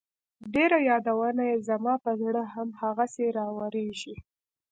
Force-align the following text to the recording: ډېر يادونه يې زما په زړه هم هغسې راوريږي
ډېر 0.53 0.71
يادونه 0.89 1.43
يې 1.49 1.55
زما 1.67 1.93
په 2.03 2.11
زړه 2.21 2.41
هم 2.53 2.69
هغسې 2.81 3.25
راوريږي 3.37 4.15